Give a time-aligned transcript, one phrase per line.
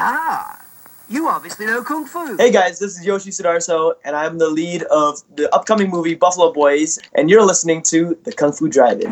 [0.00, 0.64] Ah,
[1.08, 2.36] you obviously know Kung Fu.
[2.36, 6.52] Hey guys, this is Yoshi Sudarso, and I'm the lead of the upcoming movie Buffalo
[6.52, 9.10] Boys, and you're listening to the Kung Fu Drive-In.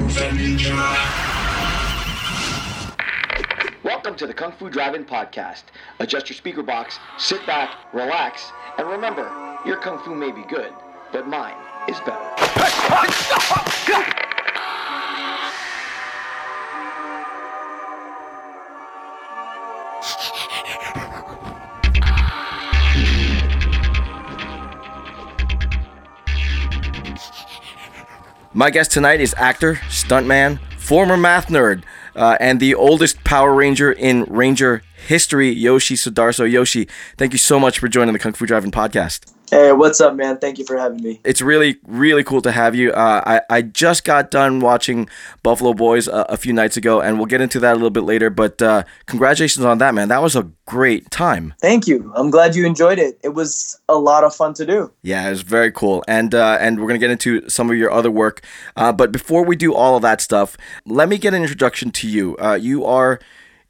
[3.83, 5.65] Welcome to the Kung Fu Drive-In podcast.
[5.99, 9.29] Adjust your speaker box, sit back, relax, and remember,
[9.67, 10.73] your kung fu may be good,
[11.11, 11.57] but mine
[11.89, 12.33] is better.
[28.57, 31.83] My guest tonight is actor, stuntman, former math nerd,
[32.15, 36.51] uh, and the oldest Power Ranger in Ranger history, Yoshi Sudarso.
[36.51, 36.89] Yoshi,
[37.19, 39.36] thank you so much for joining the Kung Fu Drive-In podcast.
[39.51, 40.39] Hey, what's up, man?
[40.39, 41.21] Thank you for having me.
[41.23, 42.91] It's really, really cool to have you.
[42.93, 45.09] Uh, I, I just got done watching
[45.45, 48.03] Buffalo Boys a, a, few nights ago, and we'll get into that a little bit
[48.03, 48.29] later.
[48.29, 50.09] But uh, congratulations on that, man.
[50.09, 51.55] That was a great time.
[51.61, 52.13] Thank you.
[52.17, 53.21] I'm glad you enjoyed it.
[53.23, 54.93] It was a lot of fun to do.
[55.03, 56.03] Yeah, it was very cool.
[56.09, 58.43] And uh, and we're gonna get into some of your other work.
[58.77, 62.09] Uh, but before we do all of that stuff, let me get an introduction to
[62.09, 62.37] you.
[62.39, 63.21] Uh, you are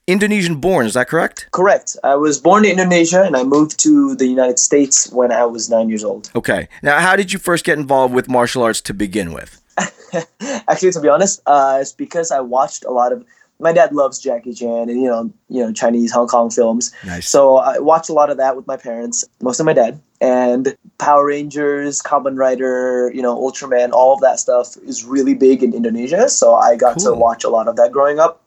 [0.06, 1.48] Indonesian born, is that correct?
[1.50, 1.96] Correct.
[2.04, 5.68] I was born in Indonesia and I moved to the United States when I was
[5.68, 6.30] nine years old.
[6.36, 6.68] Okay.
[6.82, 9.60] Now, how did you first get involved with martial arts to begin with?
[10.68, 13.24] Actually, to be honest, uh, it's because I watched a lot of.
[13.58, 16.92] My dad loves Jackie Chan and you know you know Chinese Hong Kong films.
[17.06, 17.26] Nice.
[17.26, 20.76] So I watched a lot of that with my parents, most of my dad, and
[20.98, 25.72] Power Rangers, Kamen Rider, you know Ultraman, all of that stuff is really big in
[25.72, 26.28] Indonesia.
[26.28, 27.14] So I got cool.
[27.14, 28.42] to watch a lot of that growing up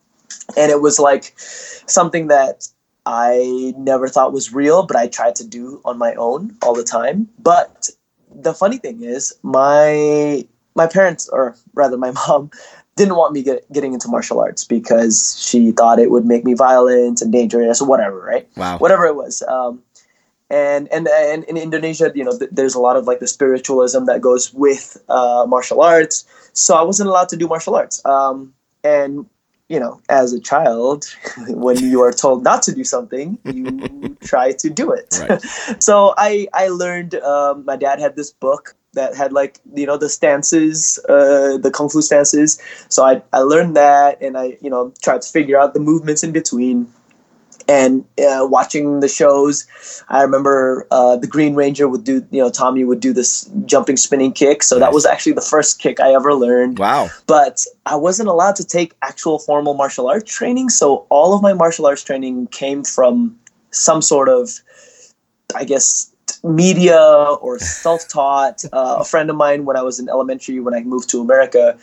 [0.57, 2.67] and it was like something that
[3.05, 6.83] I never thought was real, but I tried to do on my own all the
[6.83, 7.27] time.
[7.39, 7.89] But
[8.33, 12.51] the funny thing is, my my parents, or rather my mom,
[12.95, 16.53] didn't want me get, getting into martial arts because she thought it would make me
[16.53, 18.47] violent and dangerous or whatever, right?
[18.57, 18.77] Wow.
[18.77, 19.41] Whatever it was.
[19.43, 19.81] Um,
[20.49, 24.05] and, and and in Indonesia, you know, th- there's a lot of like the spiritualism
[24.05, 26.25] that goes with uh, martial arts.
[26.53, 28.03] So I wasn't allowed to do martial arts.
[28.03, 28.53] Um,
[28.83, 29.27] and
[29.69, 31.05] you know, as a child,
[31.47, 35.17] when you are told not to do something, you try to do it.
[35.19, 35.41] Right.
[35.79, 37.15] so I I learned.
[37.15, 41.71] Um, my dad had this book that had like you know the stances, uh, the
[41.71, 42.59] kung fu stances.
[42.89, 46.23] So I I learned that, and I you know tried to figure out the movements
[46.23, 46.91] in between
[47.69, 49.67] and uh, watching the shows.
[50.09, 53.95] I remember uh, the green ranger would do you know tommy would do this jumping
[53.95, 54.63] spinning kick.
[54.63, 54.87] So nice.
[54.87, 56.79] that was actually the first kick i ever learned.
[56.79, 57.09] Wow.
[57.27, 60.69] But i wasn't allowed to take actual formal martial arts training.
[60.69, 63.37] So all of my martial arts training came from
[63.71, 64.49] some sort of
[65.55, 66.11] i guess
[66.43, 66.99] media
[67.41, 68.65] or self-taught.
[68.73, 71.77] Uh, a friend of mine when i was in elementary when i moved to america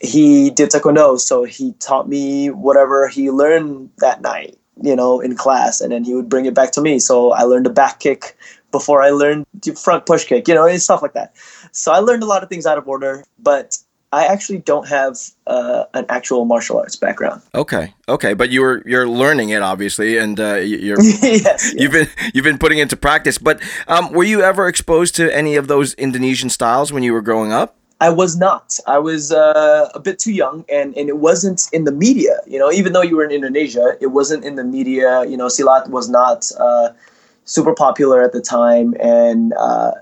[0.00, 1.16] he did taekwondo.
[1.20, 6.04] So he taught me whatever he learned that night you know, in class, and then
[6.04, 6.98] he would bring it back to me.
[6.98, 8.36] So I learned a back kick
[8.70, 9.46] before I learned
[9.76, 11.34] front push kick, you know, and stuff like that.
[11.72, 13.78] So I learned a lot of things out of order, but
[14.12, 17.40] I actually don't have uh, an actual martial arts background.
[17.54, 22.08] Okay, okay, but you're you're learning it obviously, and uh, you're yes, yes, you've been
[22.34, 23.38] you've been putting into practice.
[23.38, 27.22] But um, were you ever exposed to any of those Indonesian styles when you were
[27.22, 27.76] growing up?
[28.02, 28.80] I was not.
[28.88, 32.40] I was uh, a bit too young, and, and it wasn't in the media.
[32.48, 35.24] You know, even though you were in Indonesia, it wasn't in the media.
[35.24, 36.88] You know, Silat was not uh,
[37.44, 39.92] super popular at the time, and uh,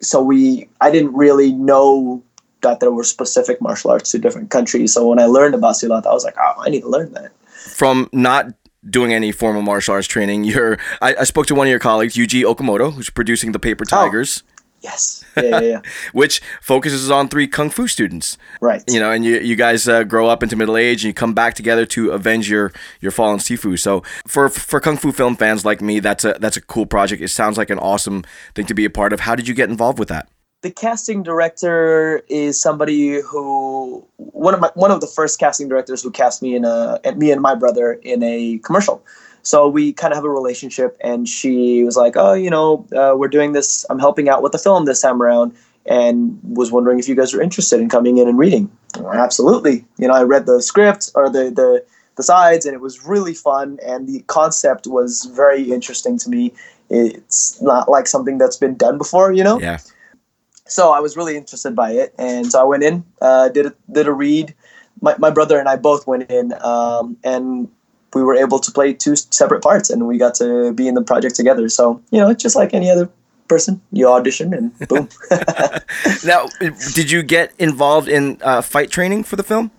[0.00, 0.68] so we.
[0.80, 2.24] I didn't really know
[2.62, 4.92] that there were specific martial arts to different countries.
[4.92, 7.30] So when I learned about Silat, I was like, oh, I need to learn that.
[7.52, 8.52] From not
[8.90, 10.76] doing any formal martial arts training, you're.
[11.00, 13.90] I, I spoke to one of your colleagues, Yuji Okumoto, who's producing the Paper oh.
[13.90, 14.42] Tigers.
[14.44, 14.53] Oh
[14.84, 15.24] Yes.
[15.34, 15.80] Yeah, yeah, yeah.
[16.12, 18.36] Which focuses on three kung fu students.
[18.60, 18.84] Right.
[18.86, 21.32] You know, and you, you guys uh, grow up into middle age and you come
[21.32, 23.78] back together to avenge your your fallen sifu.
[23.78, 27.22] So for for kung fu film fans like me, that's a that's a cool project.
[27.22, 28.24] It sounds like an awesome
[28.54, 29.20] thing to be a part of.
[29.20, 30.28] How did you get involved with that?
[30.60, 36.02] The casting director is somebody who one of my one of the first casting directors
[36.02, 39.02] who cast me in a me and my brother in a commercial.
[39.44, 43.14] So we kind of have a relationship, and she was like, "Oh, you know, uh,
[43.16, 43.84] we're doing this.
[43.90, 45.54] I'm helping out with the film this time around,
[45.86, 48.70] and was wondering if you guys are interested in coming in and reading."
[49.12, 49.84] Absolutely.
[49.98, 51.84] You know, I read the script or the the
[52.16, 56.52] the sides, and it was really fun, and the concept was very interesting to me.
[56.90, 59.60] It's not like something that's been done before, you know.
[59.60, 59.78] Yeah.
[60.66, 63.74] So I was really interested by it, and so I went in, uh, did a,
[63.92, 64.54] did a read.
[65.02, 67.68] My, my brother and I both went in, um, and
[68.14, 71.02] we were able to play two separate parts and we got to be in the
[71.02, 71.68] project together.
[71.68, 73.08] So, you know, it's just like any other
[73.48, 73.80] person.
[73.92, 75.08] You audition and boom.
[76.24, 76.48] now,
[76.94, 79.70] did you get involved in uh, fight training for the film?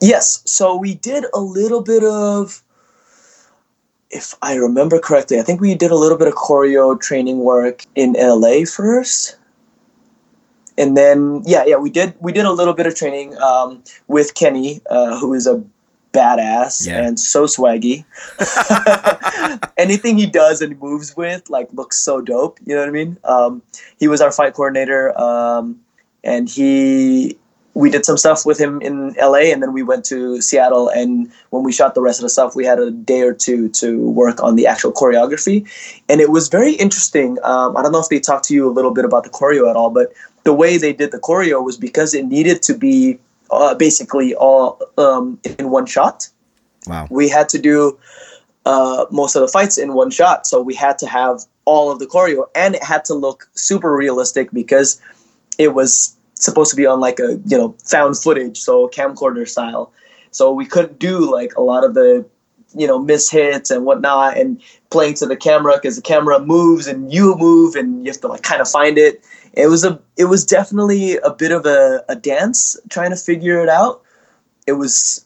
[0.00, 0.42] Yes.
[0.44, 2.62] So we did a little bit of
[4.10, 7.84] if I remember correctly, I think we did a little bit of choreo training work
[7.94, 9.36] in LA first.
[10.78, 14.34] And then, yeah, yeah, we did we did a little bit of training um, with
[14.34, 15.62] Kenny, uh, who is a
[16.12, 17.04] badass Yeah.
[17.06, 18.04] and so swaggy.
[19.76, 22.58] Anything he does and moves with like looks so dope.
[22.64, 23.16] You know what I mean?
[23.24, 23.62] Um,
[23.98, 25.80] he was our fight coordinator, um,
[26.24, 27.38] and he
[27.74, 30.88] we did some stuff with him in LA, and then we went to Seattle.
[30.88, 33.68] And when we shot the rest of the stuff, we had a day or two
[33.70, 35.64] to work on the actual choreography,
[36.08, 37.38] and it was very interesting.
[37.44, 39.70] Um, I don't know if they talked to you a little bit about the choreo
[39.70, 40.12] at all, but
[40.44, 43.18] the way they did the choreo was because it needed to be
[43.50, 46.28] uh, basically all um, in one shot
[46.88, 47.06] Wow.
[47.10, 47.98] we had to do
[48.64, 50.46] uh, most of the fights in one shot.
[50.46, 53.94] So we had to have all of the choreo, and it had to look super
[53.94, 55.00] realistic because
[55.58, 59.92] it was supposed to be on like a you know found footage, so camcorder style.
[60.30, 62.24] So we couldn't do like a lot of the
[62.74, 64.60] you know miss hits and whatnot, and
[64.90, 68.28] playing to the camera because the camera moves and you move, and you have to
[68.28, 69.24] like kind of find it.
[69.54, 73.60] It was a it was definitely a bit of a, a dance trying to figure
[73.60, 74.02] it out.
[74.66, 75.24] It was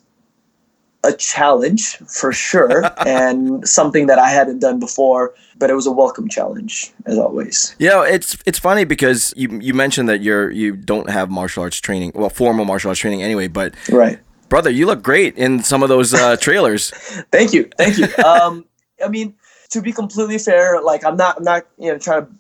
[1.05, 5.91] a challenge for sure and something that I hadn't done before, but it was a
[5.93, 7.75] welcome challenge as always.
[7.79, 11.63] You know, it's it's funny because you you mentioned that you're you don't have martial
[11.63, 13.49] arts training, well, formal martial arts training anyway.
[13.49, 14.19] But Right.
[14.53, 16.91] Brother, you look great in some of those uh, trailers.
[17.33, 17.71] Thank you.
[17.79, 18.07] Thank you.
[18.23, 18.67] Um,
[19.03, 19.35] I mean,
[19.71, 22.33] to be completely fair, like I'm not, I'm not, you know, trying to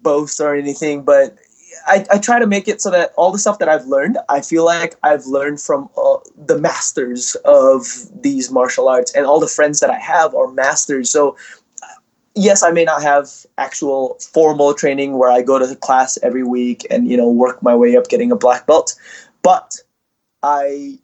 [0.00, 1.36] boast or anything, but
[1.86, 4.40] I, I try to make it so that all the stuff that I've learned, I
[4.40, 6.16] feel like I've learned from uh,
[6.46, 7.84] the masters of
[8.22, 11.10] these martial arts, and all the friends that I have are masters.
[11.10, 11.36] So,
[12.34, 16.86] yes, I may not have actual formal training where I go to class every week
[16.90, 18.94] and you know work my way up, getting a black belt,
[19.42, 19.76] but
[20.42, 20.98] I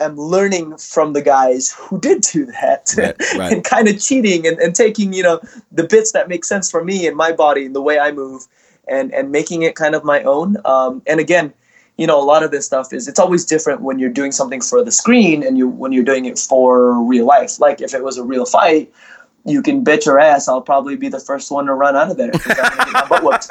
[0.00, 3.52] am learning from the guys who did do that Right, right.
[3.52, 5.40] and kind of cheating and, and taking you know
[5.72, 8.46] the bits that make sense for me and my body and the way i move
[8.86, 10.56] and and making it kind of my own.
[10.64, 11.52] Um, and again
[11.96, 14.60] you know a lot of this stuff is it's always different when you're doing something
[14.60, 17.58] for the screen and you when you're doing it for real life.
[17.58, 18.92] Like if it was a real fight
[19.44, 22.16] you can bitch your ass I'll probably be the first one to run out of
[22.16, 23.48] there 'cause I'm gonna get my butt whooped.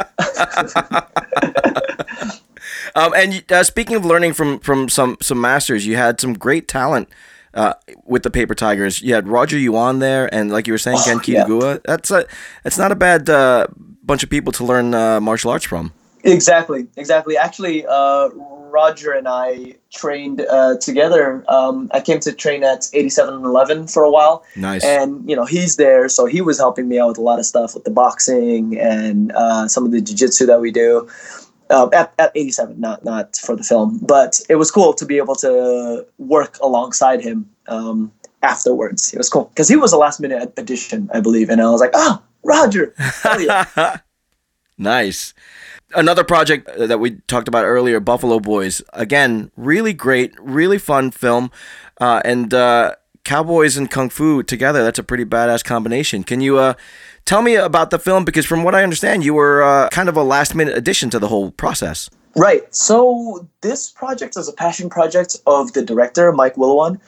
[2.98, 6.68] Um, and uh, speaking of learning from from some some masters, you had some great
[6.68, 7.10] talent
[7.54, 9.04] uh, with the Paper Tigers.
[9.04, 11.78] You had Roger Yuan there, and like you were saying, Ken Oh, yeah.
[11.86, 12.26] That's a
[12.64, 13.68] that's not a bad uh,
[14.04, 15.94] bunch of people to learn uh, martial arts from.
[16.24, 17.38] Exactly, exactly.
[17.38, 21.46] Actually, uh, Roger and I trained uh, together.
[21.48, 24.44] Um, I came to train at 87 and 11 for a while.
[24.56, 24.84] Nice.
[24.84, 27.46] And, you know, he's there, so he was helping me out with a lot of
[27.46, 31.08] stuff with the boxing and uh, some of the jiu-jitsu that we do.
[31.70, 35.18] Uh, at, at 87, not not for the film, but it was cool to be
[35.18, 38.12] able to work alongside him um,
[38.42, 39.14] afterwards.
[39.14, 41.82] It was cool because he was a last minute addition, I believe, and I was
[41.82, 42.94] like, "Oh, Roger,
[43.40, 43.98] yeah!"
[44.78, 45.34] Nice.
[45.96, 48.82] Another project that we talked about earlier, Buffalo Boys.
[48.94, 51.50] Again, really great, really fun film,
[52.00, 54.84] uh, and uh, cowboys and kung fu together.
[54.84, 56.24] That's a pretty badass combination.
[56.24, 56.76] Can you uh,
[57.28, 58.26] tell me about the film?
[58.26, 61.20] Because from what I understand, you were uh, kind of a last minute addition to
[61.20, 62.10] the whole process.
[62.36, 62.64] Right.
[62.74, 67.00] So this project is a passion project of the director, Mike Wiluan.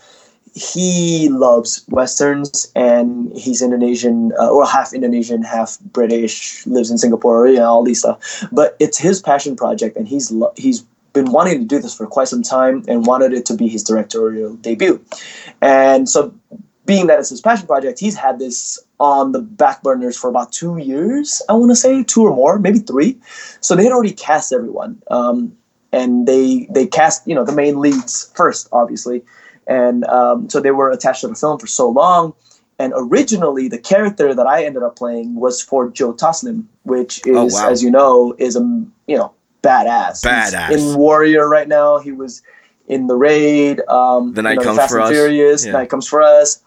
[0.55, 6.65] He loves westerns, and he's Indonesian, uh, or half Indonesian, half British.
[6.65, 8.43] Lives in Singapore, you know, all these stuff.
[8.51, 10.81] But it's his passion project, and he's lo- he's
[11.13, 13.83] been wanting to do this for quite some time, and wanted it to be his
[13.83, 14.99] directorial debut.
[15.61, 16.33] And so,
[16.89, 20.51] being that it's his passion project, he's had this on the back burners for about
[20.51, 21.41] two years.
[21.47, 23.17] I want to say two or more, maybe three.
[23.61, 25.55] So they had already cast everyone, um,
[25.93, 29.23] and they they cast you know the main leads first, obviously,
[29.67, 32.33] and um, so they were attached to the film for so long.
[32.81, 37.35] And originally, the character that I ended up playing was for Joe Taslim, which is,
[37.35, 37.69] Oh, wow.
[37.69, 38.61] as you know, is a
[39.07, 40.23] you know badass.
[40.23, 40.71] He's Badass.
[40.71, 41.99] in Warrior right now.
[41.99, 42.41] He was
[42.87, 43.81] in the Raid.
[43.89, 45.11] Um, The Night you know, Comes Fast for and Us.
[45.11, 45.65] Furious.
[45.65, 45.73] Yeah.
[45.73, 46.63] Night comes for us.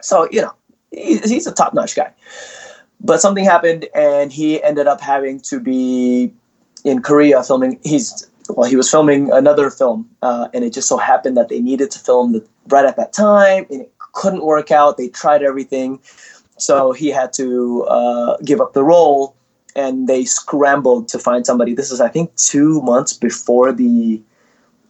[0.00, 0.54] So you know,
[0.90, 2.12] he, he's a top notch guy.
[3.00, 6.32] But something happened, and he ended up having to be
[6.84, 7.78] in Korea filming.
[7.84, 11.60] He's well, he was filming another film, uh, and it just so happened that they
[11.60, 14.96] needed to film the, right at that time, and it couldn't work out.
[14.96, 16.00] They tried everything,
[16.56, 19.36] so he had to uh, give up the role,
[19.76, 21.74] and they scrambled to find somebody.
[21.74, 24.20] This is, I think, two months before the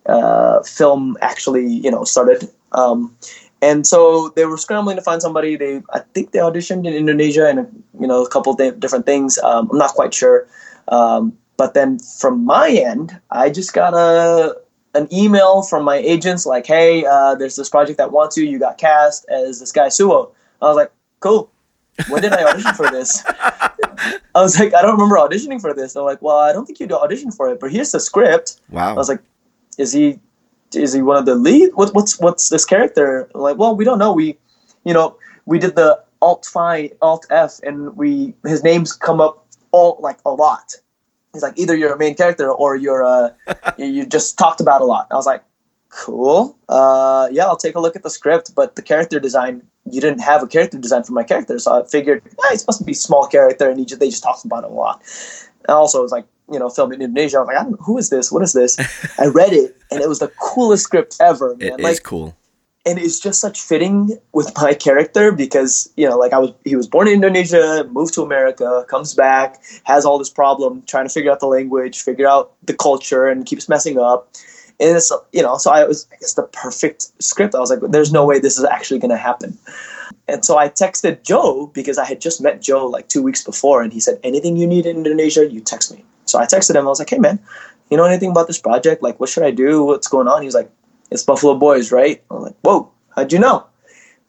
[0.06, 2.48] uh, film actually, you know, started.
[2.72, 3.16] Um,
[3.60, 5.56] and so they were scrambling to find somebody.
[5.56, 9.38] They, I think, they auditioned in Indonesia and you know a couple of different things.
[9.38, 10.46] Um, I'm not quite sure.
[10.88, 14.56] Um, but then from my end, I just got a
[14.94, 18.44] an email from my agents like, "Hey, uh, there's this project that wants you.
[18.44, 21.50] You got cast as this guy Suwo." I was like, cool.
[22.08, 23.22] When did I audition for this?
[24.34, 25.94] I was like, I don't remember auditioning for this.
[25.94, 28.60] They're like, well, I don't think you audition for it, but here's the script.
[28.70, 28.90] Wow.
[28.90, 29.20] I was like,
[29.78, 30.20] is he
[30.74, 31.70] is he one of the lead?
[31.74, 33.30] What, what's what's this character?
[33.34, 34.12] Like, well, we don't know.
[34.12, 34.38] We,
[34.84, 39.46] you know, we did the Alt Fi Alt F, and we his names come up
[39.72, 40.74] all like a lot.
[41.32, 43.30] He's like, either you're a main character or you're uh
[43.78, 45.06] you just talked about a lot.
[45.10, 45.42] I was like,
[45.90, 46.56] cool.
[46.68, 49.62] Uh, yeah, I'll take a look at the script, but the character design.
[49.90, 52.84] You didn't have a character design for my character, so I figured he's supposed to
[52.84, 55.02] be a small character, and he just, they just talked about him a lot.
[55.66, 57.38] And also, it was like you know, filming in Indonesia.
[57.38, 58.32] I was like, I don't, who is this?
[58.32, 58.78] What is this?
[59.18, 61.56] I read it, and it was the coolest script ever.
[61.56, 61.68] Man.
[61.68, 62.36] It is like, cool.
[62.86, 66.76] and it's just such fitting with my character because you know, like I was, he
[66.76, 71.12] was born in Indonesia, moved to America, comes back, has all this problem trying to
[71.12, 74.32] figure out the language, figure out the culture, and keeps messing up.
[74.80, 77.54] And it's you know, so I was, I guess, the perfect script.
[77.54, 79.58] I was like, there's no way this is actually going to happen.
[80.28, 83.82] And so I texted Joe because I had just met Joe like two weeks before,
[83.82, 86.04] and he said, anything you need in Indonesia, you text me.
[86.28, 86.86] So I texted him.
[86.86, 87.38] I was like, hey man,
[87.90, 89.02] you know anything about this project?
[89.02, 89.84] Like, what should I do?
[89.84, 90.42] What's going on?
[90.42, 90.70] He was like,
[91.10, 92.22] it's Buffalo Boys, right?
[92.30, 93.66] I'm like, whoa, how'd you know?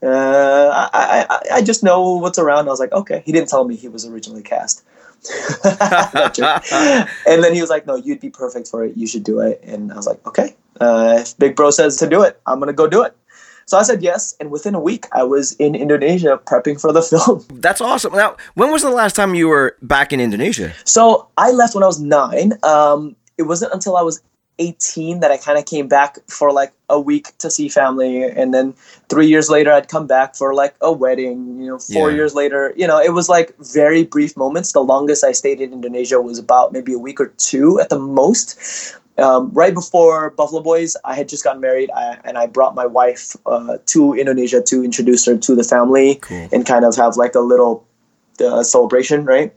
[0.01, 2.67] Uh, I, I, I just know what's around.
[2.67, 3.21] I was like, okay.
[3.25, 4.85] He didn't tell me he was originally cast.
[5.65, 8.95] and then he was like, no, you'd be perfect for it.
[8.95, 9.61] You should do it.
[9.63, 10.55] And I was like, okay.
[10.79, 13.13] Uh, if Big Bro says to do it, I'm going to go do it.
[13.69, 17.01] So I said yes, and within a week, I was in Indonesia prepping for the
[17.11, 17.45] film.
[17.53, 18.13] That's awesome.
[18.13, 20.73] Now, when was the last time you were back in Indonesia?
[20.85, 22.53] So I left when I was nine.
[22.63, 24.23] Um, it wasn't until I was
[24.57, 28.23] 18 that I kind of came back for like a week to see family.
[28.23, 28.73] And then
[29.07, 31.61] three years later, I'd come back for like a wedding.
[31.61, 32.15] You know, four Yeah.
[32.17, 34.71] years later, you know, it was like very brief moments.
[34.73, 37.99] The longest I stayed in Indonesia was about maybe a week or two at the
[37.99, 38.57] most.
[39.19, 42.85] Um, right before Buffalo Boys, I had just gotten married, I, and I brought my
[42.85, 46.49] wife uh, to Indonesia to introduce her to the family Cool.
[46.51, 47.85] and kind of have like a little
[48.39, 49.53] uh, celebration, right?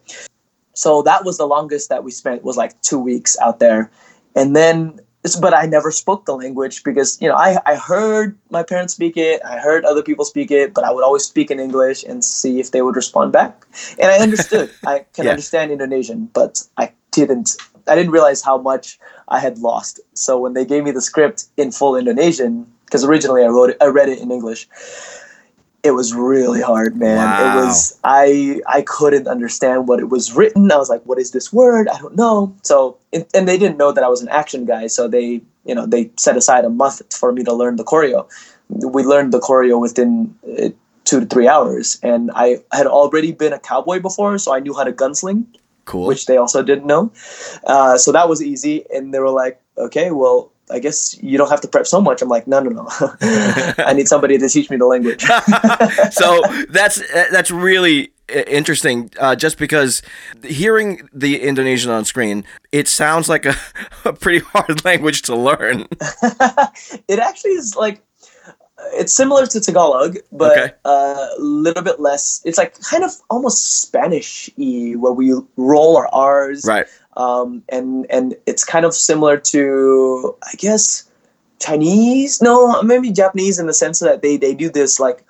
[0.75, 3.91] So that was the longest that we spent was like two weeks out there,
[4.35, 5.01] and then
[5.41, 9.17] but I never spoke the language because you know I I heard my parents speak
[9.17, 12.25] it, I heard other people speak it, but I would always speak in English and
[12.25, 13.67] see if they would respond back,
[14.01, 14.73] and I understood.
[14.87, 15.33] I can Yeah.
[15.33, 17.55] understand Indonesian, but I didn't.
[17.89, 18.99] I didn't realize how much
[19.29, 20.01] I had lost.
[20.15, 23.77] So when they gave me the script in full Indonesian, because originally I wrote it,
[23.81, 24.69] I read it in English.
[25.83, 27.17] It was really hard, man.
[27.17, 27.41] Wow.
[27.43, 30.71] It was I I couldn't understand what it was written.
[30.71, 31.89] I was like, "What is this word?
[31.89, 34.87] I don't know." So and and they didn't know that I was an action guy,
[34.87, 38.29] so they you know they set aside a month for me to learn the choreo.
[38.69, 40.69] We learned the choreo within uh,
[41.03, 44.75] two to three hours, and I had already been a cowboy before, so I knew
[44.75, 45.47] how to gunsling
[45.85, 46.07] Cool.
[46.07, 47.13] which they also didn't know.
[47.65, 48.85] Uh, so that was easy.
[48.95, 52.23] And they were like, okay, well, I guess you don't have to prep so much.
[52.23, 52.89] I'm like, no, no, no.
[53.79, 55.23] I need somebody to teach me the language.
[56.13, 59.11] so that's that's really interesting.
[59.19, 60.03] Uh, just because
[60.43, 63.55] hearing the Indonesian on screen, it sounds like a,
[64.05, 65.87] a pretty hard language to learn.
[67.09, 68.03] it actually is like,
[68.93, 70.73] it's similar to Tagalog, but Okay.
[70.85, 72.43] uh, a little bit less.
[72.45, 76.65] It's like kind of almost Spanish y, where we roll our R's.
[76.67, 76.87] Right.
[77.17, 81.05] um, and and it's kind of similar to I guess
[81.61, 82.41] Chinese.
[82.43, 85.25] No, maybe Japanese in the sense that they they do this like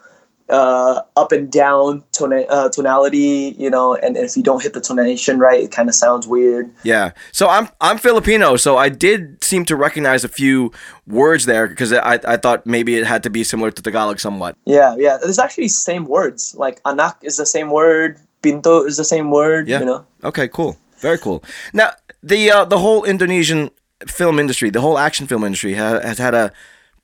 [0.53, 4.81] uh, up and down tona- uh, tonality, you know, and if you don't hit the
[4.81, 6.71] tonation right, it kind of sounds weird.
[6.85, 7.13] Yeah.
[7.33, 10.71] So I'm I'm Filipino, so I did seem to recognize a few
[11.07, 14.57] words there because I I thought maybe it had to be similar to Tagalog somewhat.
[14.67, 15.17] Yeah, yeah.
[15.17, 16.55] There's actually same words.
[16.57, 19.69] Like anak is the same word, pinto is the same word.
[19.69, 19.81] Yeah.
[19.81, 20.07] You know.
[20.23, 20.77] Okay, cool.
[20.99, 21.43] Very cool.
[21.73, 21.93] Now,
[22.23, 23.71] the uh, the whole Indonesian
[24.07, 26.53] film industry, the whole action film industry ha- has had a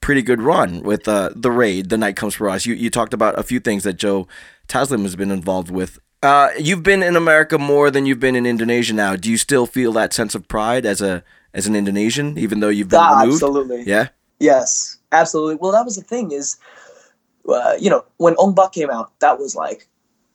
[0.00, 2.66] pretty good run with uh, The Raid, The Night Comes for Us.
[2.66, 4.26] You you talked about a few things that Joe
[4.68, 5.98] Taslim has been involved with.
[6.22, 9.14] Uh, you've been in America more than you've been in Indonesia now.
[9.16, 11.22] Do you still feel that sense of pride as a
[11.54, 13.42] as an Indonesian, even though you've been Ah, removed?
[13.42, 13.82] absolutely.
[13.86, 14.08] Yeah.
[14.40, 15.56] Yes, absolutely.
[15.56, 16.56] Well, that was the thing is,
[17.48, 19.88] uh, you know, when Ong Bak came out, that was like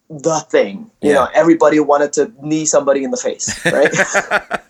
[0.10, 0.90] the thing.
[1.02, 1.16] You Yeah.
[1.16, 3.94] know, everybody wanted to knee somebody in the face, right?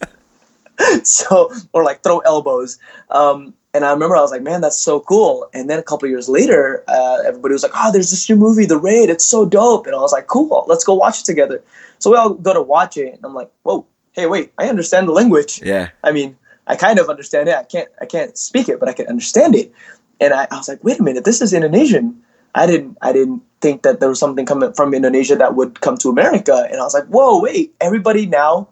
[1.04, 2.78] so, or like throw elbows.
[3.10, 5.50] Um, and I remember I was like, man, that's so cool.
[5.54, 8.66] And then a couple years later, uh, everybody was like, oh, there's this new movie,
[8.66, 9.10] The Raid.
[9.10, 9.88] It's so dope.
[9.88, 11.64] And I was like, cool, let's go watch it together.
[11.98, 13.16] So we all go to watch it.
[13.16, 15.60] And I'm like, whoa, hey, wait, I understand the language.
[15.64, 15.90] Yeah.
[16.04, 16.38] I mean,
[16.68, 17.56] I kind of understand it.
[17.56, 19.74] I can't I can't speak it, but I can understand it.
[20.22, 22.22] And I, I was like, wait a minute, this is Indonesian.
[22.56, 25.98] I didn't I didn't think that there was something coming from Indonesia that would come
[25.98, 26.68] to America.
[26.70, 28.70] And I was like, whoa, wait, everybody now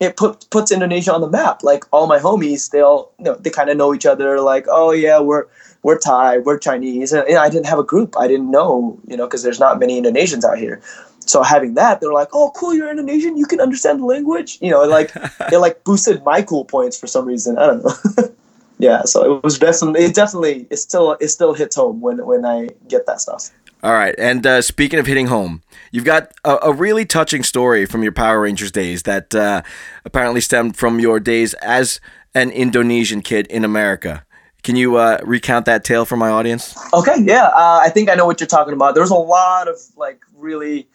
[0.00, 1.62] it put, puts Indonesia on the map.
[1.62, 4.40] Like all my homies, they all you know they kind of know each other.
[4.40, 5.46] Like, oh yeah, we're
[5.82, 8.16] we're Thai, we're Chinese, and, and I didn't have a group.
[8.18, 10.80] I didn't know, you know, because there's not many Indonesians out here.
[11.26, 13.36] So having that, they're like, "Oh, cool, you're Indonesian.
[13.36, 15.12] You can understand the language." You know, like
[15.52, 17.58] it like boosted my cool points for some reason.
[17.58, 18.24] I don't know.
[18.78, 22.46] yeah, so it was definitely, it definitely, it still, it still hits home when when
[22.46, 23.50] I get that stuff.
[23.82, 24.14] All right.
[24.18, 28.12] And uh, speaking of hitting home, you've got a, a, really touching story from your
[28.12, 29.62] Power Rangers days that uh,
[30.04, 32.00] apparently stemmed from your days as
[32.34, 34.24] an Indonesian kid in America.
[34.62, 36.76] Can you uh, recount that tale for my audience?
[36.92, 37.46] Okay, yeah.
[37.46, 38.94] Uh, I think I know what you're talking about.
[38.94, 40.86] There's a lot of like really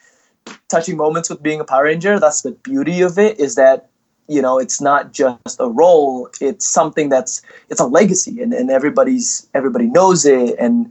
[0.70, 2.20] touching moments with being a Power Ranger.
[2.20, 3.90] That's the beauty of it is that
[4.28, 8.72] you know it's not just a role it's something that's it's a legacy and, and
[8.72, 10.90] everybody's everybody knows it and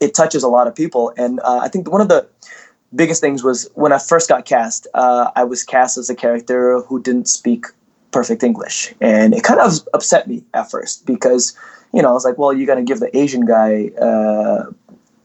[0.00, 1.12] it touches a lot of people.
[1.16, 2.26] And uh, I think one of the
[2.94, 6.80] biggest things was when I first got cast, uh, I was cast as a character
[6.80, 7.66] who didn't speak
[8.10, 8.94] perfect English.
[9.00, 11.56] And it kind of upset me at first because,
[11.92, 14.64] you know, I was like, well, you're going to give the Asian guy uh,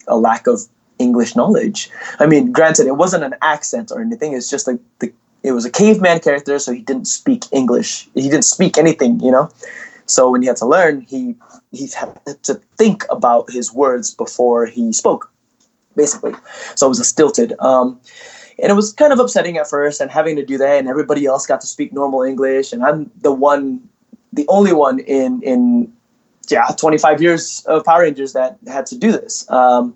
[0.08, 0.62] a lack of
[1.00, 1.90] English knowledge.
[2.20, 4.34] I mean, granted, it wasn't an accent or anything.
[4.34, 5.12] It's just like the,
[5.44, 8.08] it was a caveman character, so he didn't speak English.
[8.14, 9.50] He didn't speak anything, you know?
[10.06, 11.36] So when he had to learn, he
[11.72, 15.32] he had to think about his words before he spoke,
[15.96, 16.34] basically.
[16.76, 17.54] So it was a stilted.
[17.60, 18.00] Um,
[18.60, 21.26] and it was kind of upsetting at first, and having to do that, and everybody
[21.26, 23.88] else got to speak normal English, and I'm the one,
[24.32, 25.92] the only one in in
[26.50, 29.50] yeah 25 years of Power Rangers that had to do this.
[29.50, 29.96] Um,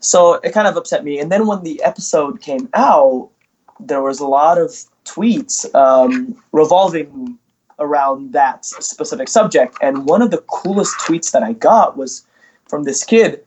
[0.00, 1.18] so it kind of upset me.
[1.18, 3.30] And then when the episode came out,
[3.78, 4.70] there was a lot of
[5.04, 7.38] tweets um, revolving
[7.78, 9.76] around that specific subject.
[9.82, 12.24] And one of the coolest tweets that I got was
[12.68, 13.44] from this kid,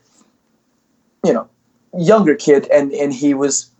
[1.24, 1.48] you know,
[1.98, 3.70] younger kid, and and he was,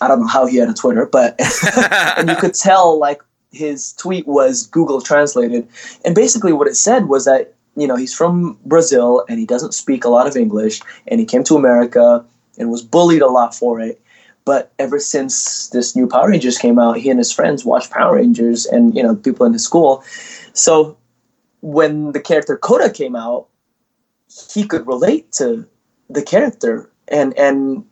[0.00, 1.40] I don't know how he had a Twitter, but
[2.18, 5.68] and you could tell like his tweet was Google translated,
[6.04, 9.72] and basically what it said was that you know he's from Brazil and he doesn't
[9.72, 12.24] speak a lot of English, and he came to America
[12.58, 14.00] and was bullied a lot for it
[14.48, 18.14] but ever since this new Power Rangers came out, he and his friends watched Power
[18.14, 20.02] Rangers and, you know, people in his school.
[20.54, 20.96] So
[21.60, 23.48] when the character Koda came out,
[24.50, 25.68] he could relate to
[26.08, 27.84] the character and and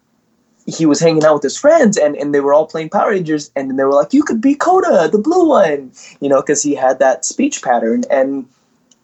[0.66, 3.52] he was hanging out with his friends and, and they were all playing Power Rangers
[3.54, 6.74] and they were like, You could be Koda, the blue one, you know, because he
[6.74, 8.48] had that speech pattern and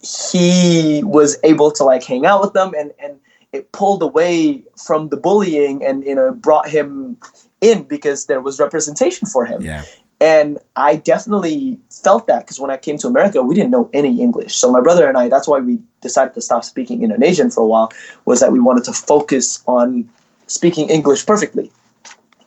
[0.00, 3.20] he was able to like hang out with them and, and
[3.52, 7.16] it pulled away from the bullying and you know brought him
[7.60, 9.62] in because there was representation for him.
[9.62, 9.84] Yeah.
[10.22, 14.20] And I definitely felt that because when I came to America, we didn't know any
[14.20, 14.54] English.
[14.54, 17.66] So my brother and I, that's why we decided to stop speaking Indonesian for a
[17.66, 17.90] while,
[18.24, 20.08] was that we wanted to focus on
[20.46, 21.72] speaking English perfectly.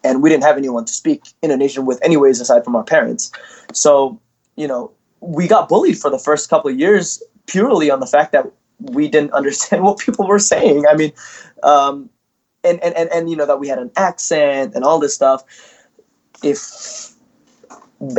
[0.06, 3.30] And we didn't have anyone to speak Indonesian with, anyways, aside from our parents.
[3.74, 4.22] So,
[4.56, 8.32] you know, we got bullied for the first couple of years purely on the fact
[8.32, 10.86] that we didn't understand what people were saying.
[10.88, 11.12] I mean,
[11.62, 12.10] um,
[12.64, 15.44] and, and, and, and, you know, that we had an accent and all this stuff.
[16.42, 17.15] If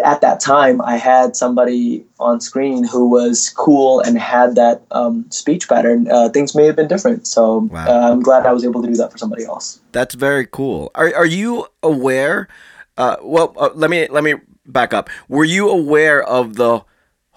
[0.05, 5.31] at that time I had somebody on screen who was cool and had that um,
[5.31, 7.27] speech pattern, uh, things may have been different.
[7.27, 7.87] So wow.
[7.87, 9.81] uh, I'm glad I was able to do that for somebody else.
[9.93, 10.91] That's very cool.
[10.95, 12.49] Are, are you aware?
[12.97, 14.35] Uh, well, uh, let me let me
[14.67, 15.11] back up.
[15.29, 16.85] Were you aware of the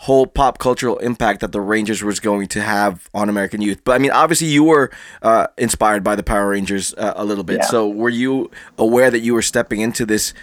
[0.03, 3.81] whole pop cultural impact that the Rangers was going to have on American youth.
[3.83, 7.43] But I mean, obviously, you were uh, inspired by the Power Rangers uh, a little
[7.43, 7.57] bit.
[7.57, 7.65] Yeah.
[7.65, 10.33] So, were you aware that you were stepping into this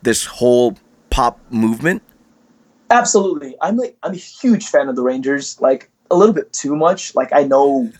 [0.00, 0.78] this whole
[1.14, 2.02] pop movement?
[2.90, 3.54] Absolutely.
[3.60, 5.60] I'm like I'm a huge fan of the Rangers.
[5.60, 7.14] Like a little bit too much.
[7.14, 7.92] Like I know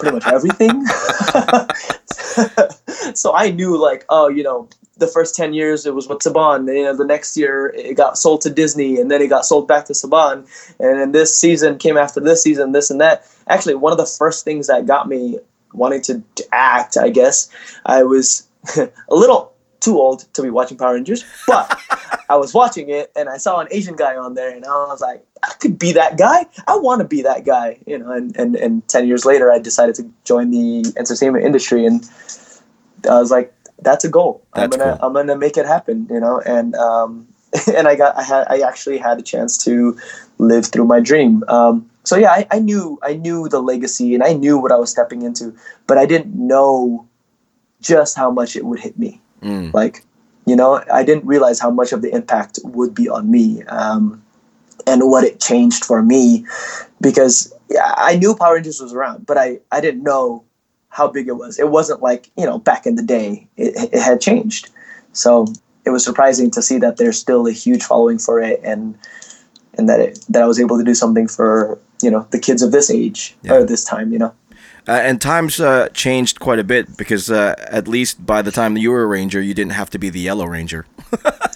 [0.00, 0.84] pretty much everything.
[3.14, 6.66] so I knew like, oh, you know, the first 10 years it was with Saban.
[6.66, 9.68] You know, the next year it got sold to Disney and then it got sold
[9.68, 10.38] back to Saban.
[10.80, 13.24] And then this season came after this season, this and that.
[13.46, 15.38] Actually, one of the first things that got me
[15.72, 17.48] wanting to, to act, I guess,
[17.86, 21.80] I was a little too old to be watching Power Rangers, but
[22.28, 25.00] I was watching it and I saw an Asian guy on there and I was
[25.00, 26.46] like, I could be that guy.
[26.68, 28.12] I want to be that guy, you know.
[28.12, 32.08] And, and and ten years later, I decided to join the entertainment industry, and
[33.08, 34.44] I was like, that's a goal.
[34.54, 35.06] That's I'm gonna cool.
[35.06, 36.40] I'm gonna make it happen, you know.
[36.44, 37.26] And um,
[37.74, 39.98] and I got I had I actually had a chance to
[40.38, 41.42] live through my dream.
[41.48, 44.76] Um, so yeah, I, I knew I knew the legacy and I knew what I
[44.76, 45.54] was stepping into,
[45.86, 47.06] but I didn't know
[47.80, 49.20] just how much it would hit me.
[49.42, 49.72] Mm.
[49.72, 50.04] Like,
[50.46, 54.22] you know, I didn't realize how much of the impact would be on me um,
[54.86, 56.44] and what it changed for me
[57.00, 60.44] because yeah, I knew Power Rangers was around, but I, I didn't know
[60.88, 61.58] how big it was.
[61.58, 63.48] It wasn't like you know back in the day.
[63.56, 64.70] It, it had changed,
[65.12, 65.46] so
[65.84, 68.98] it was surprising to see that there's still a huge following for it, and
[69.78, 72.62] and that it, that I was able to do something for you know the kids
[72.62, 73.54] of this age yeah.
[73.54, 74.12] or this time.
[74.12, 74.34] You know.
[74.90, 78.76] Uh, and times uh, changed quite a bit because uh, at least by the time
[78.76, 80.84] you were a ranger, you didn't have to be the yellow ranger.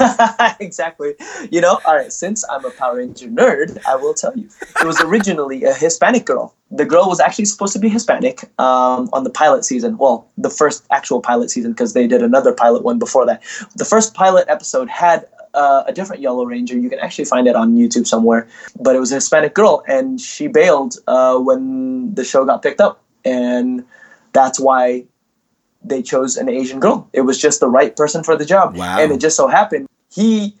[0.60, 1.14] exactly.
[1.52, 4.48] You know, all right, since I'm a Power Ranger nerd, I will tell you.
[4.80, 6.52] It was originally a Hispanic girl.
[6.72, 9.96] The girl was actually supposed to be Hispanic um, on the pilot season.
[9.96, 13.40] Well, the first actual pilot season because they did another pilot one before that.
[13.76, 16.76] The first pilot episode had uh, a different Yellow Ranger.
[16.78, 18.48] You can actually find it on YouTube somewhere.
[18.78, 22.80] But it was a Hispanic girl, and she bailed uh, when the show got picked
[22.80, 23.84] up, and
[24.32, 25.04] that's why
[25.82, 27.08] they chose an Asian girl.
[27.12, 28.98] It was just the right person for the job, Wow.
[29.00, 30.54] and it just so happened he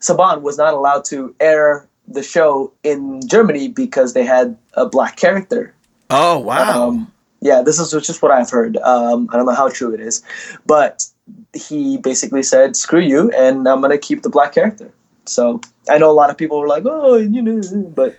[0.00, 5.16] Saban was not allowed to air the show in Germany because they had a black
[5.16, 5.74] character.
[6.10, 6.88] Oh wow!
[6.88, 8.76] Um, yeah, this is just what I've heard.
[8.78, 10.22] Um, I don't know how true it is,
[10.66, 11.06] but
[11.54, 14.90] he basically said, "Screw you," and I'm gonna keep the black character.
[15.26, 17.60] So I know a lot of people were like, "Oh, you know,"
[17.94, 18.14] but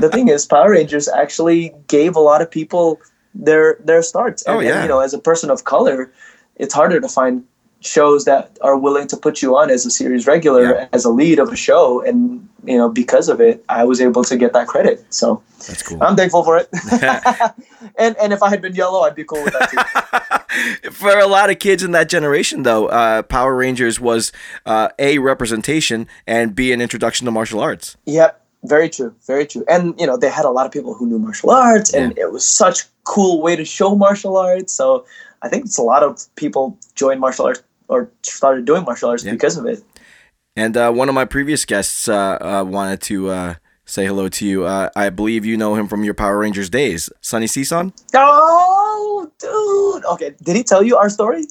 [0.00, 3.00] the thing is, Power Rangers actually gave a lot of people
[3.34, 4.42] their their starts.
[4.46, 4.82] Oh, and, Oh, and, yeah.
[4.82, 6.10] you know, as a person of color,
[6.56, 7.44] it's harder to find
[7.82, 10.86] shows that are willing to put you on as a series regular, Yeah.
[10.92, 14.24] as a lead of a show, and you know, because of it, I was able
[14.24, 15.04] to get that credit.
[15.12, 16.02] So That's cool.
[16.02, 16.68] I'm thankful for it.
[17.96, 20.90] and and if I had been yellow, I'd be cool with that too.
[20.90, 24.32] For a lot of kids in that generation, though, uh, Power Rangers was
[24.66, 27.96] uh, a representation and b an introduction to martial arts.
[28.04, 29.64] yep, very true, very true.
[29.68, 32.32] And you know, they had a lot of people who knew martial arts, and it
[32.32, 34.74] was such cool way to show martial arts.
[34.74, 35.06] So
[35.42, 39.24] I think it's a lot of people joined martial arts or started doing martial arts
[39.24, 39.32] Yeah.
[39.32, 39.82] because of it.
[40.60, 43.54] And uh, one of my previous guests uh, uh, wanted to uh,
[43.86, 44.66] say hello to you.
[44.66, 47.94] Uh, I believe you know him from your Power Rangers days, Sonny Sison.
[48.14, 50.04] Oh, dude.
[50.04, 51.46] Okay, did he tell you our story?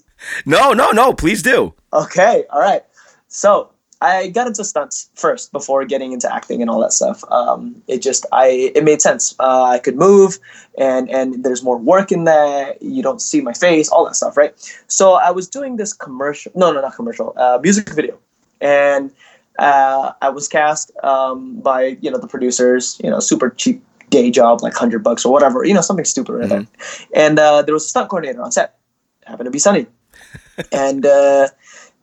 [0.46, 1.12] No, no, no.
[1.12, 1.74] Please do.
[1.92, 2.84] Okay, all right.
[3.30, 7.24] So I got into stunts first before getting into acting and all that stuff.
[7.32, 9.34] Um, it just I it made sense.
[9.40, 10.38] Uh, I could move,
[10.78, 12.80] and and there's more work in that.
[12.80, 14.54] You don't see my face, all that stuff, right?
[14.88, 16.52] So I was doing this commercial.
[16.54, 17.34] No, no, not commercial.
[17.36, 18.20] Uh, music video,
[18.62, 19.12] and
[19.58, 23.00] uh, I was cast um, by you know the producers.
[23.04, 25.64] You know, super cheap day job, like hundred bucks or whatever.
[25.64, 26.68] You know, something stupid right there.
[27.14, 28.78] And uh, there was a stunt coordinator on set.
[29.26, 29.86] Happened to be Sonny
[30.72, 31.50] and uh,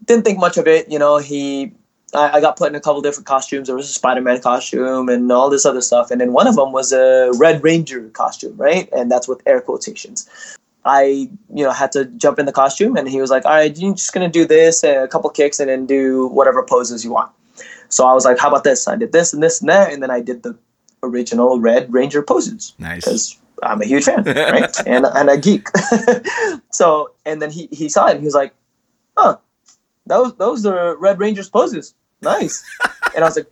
[0.05, 0.91] didn't think much of it.
[0.91, 1.73] You know, he
[2.15, 3.67] I, I got put in a couple different costumes.
[3.67, 6.73] There was a Spider-Man costume and all this other stuff, and then one of them
[6.73, 8.89] was a Red Ranger costume, right?
[8.93, 10.29] And that's with air quotations.
[10.87, 13.77] I, you know, had to jump in the costume, and he was like, "All right,
[13.77, 17.13] you're just gonna do this, uh, a couple kicks, and then do whatever poses you
[17.13, 17.31] want."
[17.89, 20.03] So I was like, "How about this?" I did this and this and that, and
[20.03, 20.57] then I did the
[21.03, 23.05] original Red Ranger poses Nice.
[23.05, 24.75] because I'm a huge fan, right?
[24.87, 25.69] and and a geek.
[26.71, 28.55] so and then he he saw it and he was like,
[29.17, 29.39] "Huh,
[30.07, 32.65] those those are Red Rangers poses, nice."
[33.15, 33.51] and I was like,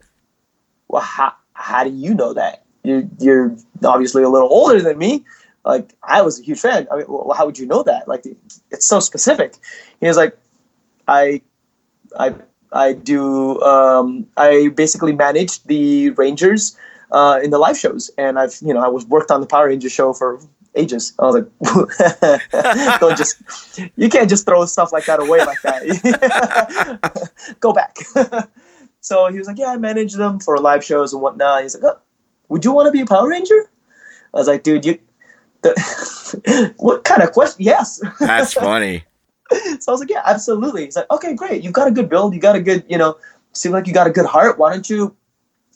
[0.89, 2.65] "Well, how how do you know that?
[2.83, 5.25] You you're obviously a little older than me."
[5.65, 6.87] Like I was a huge fan.
[6.91, 8.07] I mean, well, how would you know that?
[8.09, 8.27] Like
[8.71, 9.55] it's so specific.
[10.01, 10.37] He was like,
[11.09, 11.41] "I
[12.19, 12.35] I
[12.73, 16.77] I do um, I basically manage the Rangers."
[17.15, 19.69] uh, in the live shows, and I've you know I was worked on the Power
[19.69, 20.41] Rangers show for
[20.75, 21.15] ages.
[21.19, 23.41] I was like, don't just
[23.97, 27.31] you can't just throw stuff like that away like that.
[27.61, 27.99] Go back.
[29.01, 31.63] so he was like, yeah, I manage them for live shows and whatnot.
[31.63, 32.01] He's like, oh,
[32.49, 33.71] would you want to be a Power Ranger?
[34.35, 34.99] I was like, dude, you.
[35.65, 37.65] The, what kind of question?
[37.65, 38.01] Yes.
[38.21, 39.05] That's funny.
[39.81, 40.85] So I was like, yeah, absolutely.
[40.85, 41.63] He's like, okay, great.
[41.63, 42.35] You've got a good build.
[42.35, 43.19] You got a good, you know,
[43.53, 44.59] seem like you got a good heart.
[44.59, 45.17] Why don't you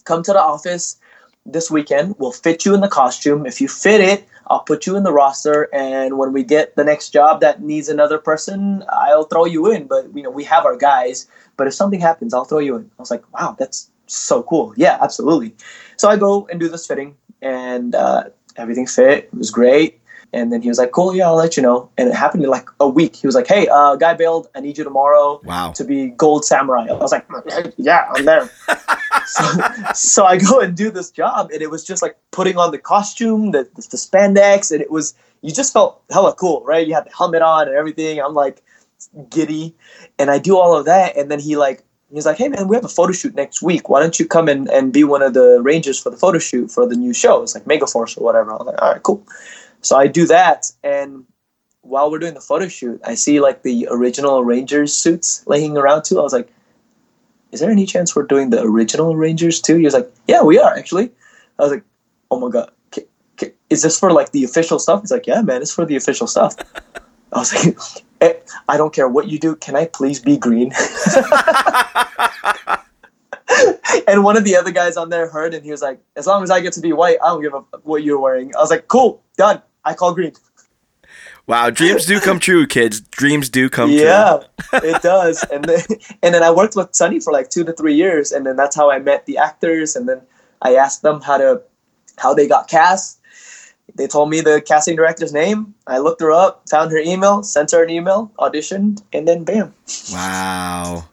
[0.05, 0.99] come to the office
[1.47, 2.17] this weekend?
[2.19, 3.47] We'll fit you in the costume.
[3.47, 5.69] If you fit it, I'll put you in the roster.
[5.75, 9.87] And when we get the next job that needs another person, I'll throw you in.
[9.87, 11.27] But you know, we have our guys.
[11.57, 12.91] But if something happens, I'll throw you in.
[12.99, 14.73] I was like, wow, that's so cool.
[14.77, 15.55] Yeah, absolutely.
[15.97, 18.25] So I go and do this fitting, and uh,
[18.59, 19.25] everything fit.
[19.25, 20.01] It was great.
[20.33, 22.51] And then he was like, "Cool, yeah, I'll let you know." And it happened in
[22.51, 23.17] like a week.
[23.17, 24.49] He was like, "Hey, uh, guy bailed.
[24.55, 25.73] I need you tomorrow Wow.
[25.73, 27.27] to be Gold Samurai." I was like,
[27.79, 28.51] "Yeah, I'm there."
[29.27, 29.45] so,
[29.95, 32.79] so I go and do this job, and it was just like putting on the
[32.79, 36.87] costume, the, the the spandex, and it was you just felt hella cool, right?
[36.87, 38.21] You had the helmet on and everything.
[38.21, 38.63] I'm like
[39.31, 39.75] giddy,
[40.19, 42.77] and I do all of that, and then he like he's like, "Hey man, we
[42.77, 43.89] have a photo shoot next week.
[43.89, 46.71] Why don't you come and, and be one of the rangers for the photo shoot
[46.71, 47.43] for the new show?
[47.43, 49.27] It's like Megaforce or whatever." I was like, "All right, cool."
[49.81, 51.25] So I do that, and
[51.83, 56.03] while we're doing the photo shoot, I see like the original Rangers suits laying around
[56.05, 56.19] too.
[56.19, 56.53] I was like,
[57.53, 60.59] "Is there any chance we're doing the original Rangers too?" He was like, "Yeah, we
[60.59, 61.11] are actually."
[61.59, 61.85] I was like,
[62.31, 62.71] "Oh my god,
[63.71, 66.27] is this for like the official stuff?" He's like, "Yeah, man, it's for the official
[66.27, 66.57] stuff."
[67.33, 68.35] I was like, "Eh, Eh,
[68.69, 69.57] "I don't care what you do.
[69.57, 70.73] Can I please be green?"
[74.09, 76.43] and one of the other guys on there heard, and he was like, "As long
[76.43, 78.61] as I get to be white, I don't give a f- what you're wearing." I
[78.61, 79.63] was like, "Cool, done.
[79.85, 80.33] I call green.
[81.49, 83.01] Wow, dreams do come true, kids.
[83.01, 84.01] Dreams do come true.
[84.01, 84.41] yeah,
[84.75, 85.43] it does.
[85.51, 85.81] And then,
[86.23, 88.77] and then I worked with Sonny for like two to three years, and then that's
[88.77, 89.97] how I met the actors.
[89.97, 90.21] And then
[90.61, 91.63] I asked them how to
[92.19, 93.18] how they got cast.
[93.99, 95.75] They told me the casting director's name.
[95.89, 99.75] I looked her up, found her email, sent her an email, auditioned, and then bam.
[100.13, 101.05] Wow.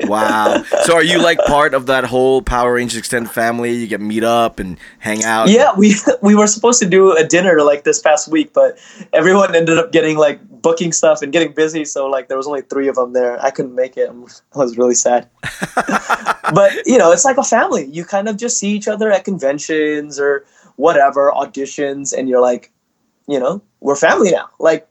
[0.00, 0.64] Wow.
[0.82, 3.72] so are you like part of that whole Power Rangers extended family?
[3.72, 5.48] You get meet up and hang out.
[5.48, 8.78] Yeah, we we were supposed to do a dinner like this past week, but
[9.12, 11.84] everyone ended up getting like booking stuff and getting busy.
[11.84, 13.40] So like there was only three of them there.
[13.40, 14.10] I couldn't make it.
[14.10, 15.28] I was really sad.
[16.52, 17.86] but you know, it's like a family.
[17.86, 20.44] You kind of just see each other at conventions or
[20.76, 22.70] whatever auditions, and you're like,
[23.26, 24.48] you know, we're family now.
[24.58, 24.88] Like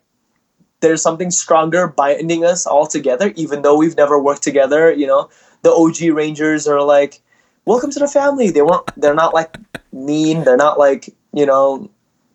[0.81, 4.91] there's something stronger binding us all together, even though we've never worked together.
[4.91, 5.29] You know,
[5.61, 7.21] the OG Rangers are like,
[7.65, 8.51] welcome to the family.
[8.51, 8.89] They weren't.
[8.99, 9.57] They're not like
[9.91, 10.43] mean.
[10.43, 11.89] They're not like you know.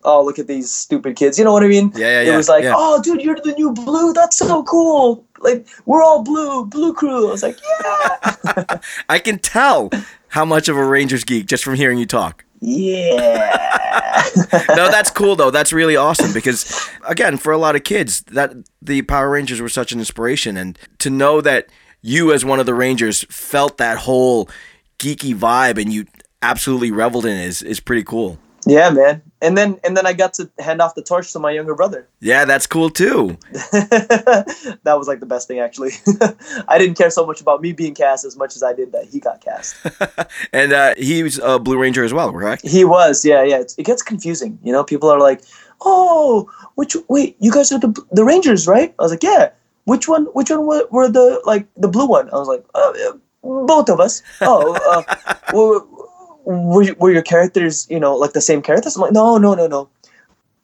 [0.05, 1.37] Oh, look at these stupid kids.
[1.37, 1.91] You know what I mean?
[1.93, 2.73] Yeah, yeah, It yeah, was like, yeah.
[2.73, 4.13] oh, dude, you're the new blue.
[4.13, 5.27] That's so cool.
[5.39, 7.27] Like, we're all blue, blue crew.
[7.27, 9.89] I was like, yeah, I can tell
[10.29, 12.45] how much of a Rangers geek just from hearing you talk.
[12.61, 14.23] Yeah.
[14.69, 15.51] no, that's cool though.
[15.51, 19.69] That's really awesome because again, for a lot of kids, that the Power Rangers were
[19.69, 21.69] such an inspiration, and to know that
[22.01, 24.49] you, as one of the Rangers, felt that whole
[24.97, 26.05] geeky vibe and you
[26.41, 28.37] absolutely reveled in it is is pretty cool.
[28.65, 29.21] yeah, man.
[29.41, 32.07] And then, and then I got to hand off the torch to my younger brother.
[32.21, 33.37] Yeah, that's cool too.
[33.53, 35.91] that was like the best thing, actually.
[36.67, 39.05] I didn't care so much about me being cast as much as I did that
[39.05, 39.77] he got cast.
[40.53, 42.67] And uh, he was a Blue Ranger as well, correct?
[42.67, 43.61] He was, yeah, yeah.
[43.61, 44.83] It's, it gets confusing, you know.
[44.83, 45.41] People are like,
[45.81, 49.51] "Oh, which wait, you guys are the the Rangers, right?" I was like, "Yeah."
[49.85, 50.25] Which one?
[50.33, 52.29] Which one were, were the like the blue one?
[52.29, 52.93] I was like, uh,
[53.41, 55.03] "Both of us." Oh, uh,
[56.49, 58.95] were, were were your characters, you know, like the same characters?
[58.95, 59.89] I'm like, "No, no, no, no."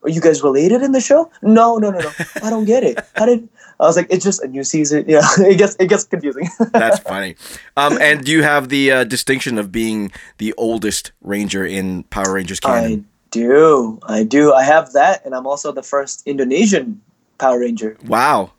[0.03, 1.31] Are you guys related in the show?
[1.41, 2.11] No, no, no, no.
[2.43, 2.99] I don't get it.
[3.15, 3.49] How did?
[3.79, 5.05] I was like, it's just a new season.
[5.07, 6.47] Yeah, it gets it gets confusing.
[6.71, 7.35] That's funny.
[7.75, 12.33] Um, and do you have the uh, distinction of being the oldest Ranger in Power
[12.33, 13.99] Rangers I do.
[14.03, 14.53] I do.
[14.53, 17.01] I have that, and I'm also the first Indonesian
[17.37, 17.97] Power Ranger.
[18.07, 18.51] Wow.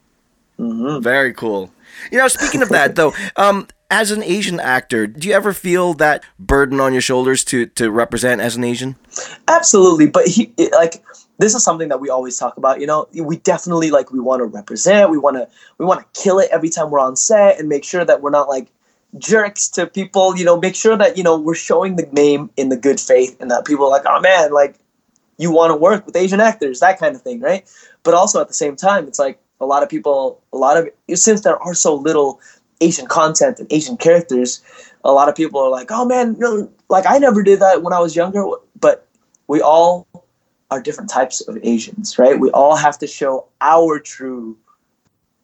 [0.58, 1.70] hmm Very cool.
[2.10, 5.94] You know, speaking of that though, um, as an Asian actor, do you ever feel
[5.94, 8.96] that burden on your shoulders to to represent as an Asian?
[9.48, 11.02] Absolutely, but he it, like
[11.38, 12.80] this is something that we always talk about.
[12.80, 15.10] You know, we definitely like we want to represent.
[15.10, 17.84] We want to we want to kill it every time we're on set and make
[17.84, 18.68] sure that we're not like
[19.18, 20.36] jerks to people.
[20.36, 23.36] You know, make sure that you know we're showing the name in the good faith
[23.40, 24.78] and that people are like, oh man, like
[25.38, 27.68] you want to work with Asian actors, that kind of thing, right?
[28.02, 30.88] But also at the same time, it's like a lot of people, a lot of
[31.14, 32.40] since there are so little
[32.80, 34.62] Asian content and Asian characters,
[35.04, 37.92] a lot of people are like, oh man, no, like I never did that when
[37.92, 38.44] I was younger.
[38.78, 39.06] But
[39.46, 40.06] we all
[40.70, 42.38] are different types of Asians, right?
[42.38, 44.56] We all have to show our true,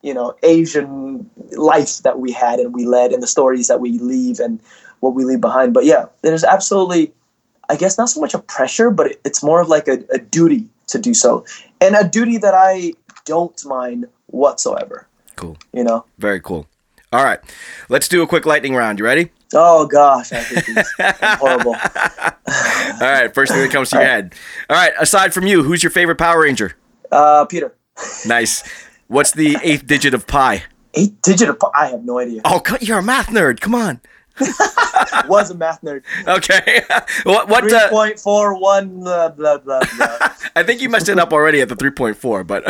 [0.03, 3.99] you know, Asian life that we had and we led and the stories that we
[3.99, 4.61] leave and
[5.01, 5.73] what we leave behind.
[5.73, 7.13] But yeah, there's absolutely,
[7.69, 10.69] I guess, not so much a pressure, but it's more of like a, a duty
[10.89, 11.45] to do so.
[11.81, 12.93] And a duty that I
[13.25, 15.07] don't mind whatsoever,
[15.37, 15.57] Cool.
[15.73, 16.05] you know?
[16.19, 16.67] Very cool.
[17.13, 17.41] All right,
[17.89, 18.99] let's do a quick lightning round.
[18.99, 19.31] You ready?
[19.55, 20.93] Oh gosh, I hate these.
[21.39, 21.75] Horrible.
[21.75, 24.35] All right, first thing that comes to your head.
[24.71, 26.75] All right, aside from you, who's your favorite Power Ranger?
[27.11, 27.75] Uh, Peter,
[28.27, 28.63] Nice.
[29.09, 30.63] What's the eighth digit of pi?
[30.95, 31.69] eight digit of, pi?
[31.75, 32.41] I have no idea.
[32.47, 33.61] Oh, you're a math nerd.
[33.61, 34.01] Come on.
[35.29, 36.03] Was a math nerd.
[36.27, 36.83] Okay.
[37.25, 37.49] what?
[37.49, 37.65] What?
[37.65, 39.81] Three Uh, point four one blah blah blah.
[39.97, 40.19] blah.
[40.57, 42.65] I think you messed it up already at the 3.4, but